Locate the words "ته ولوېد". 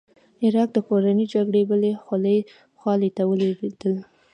3.17-3.79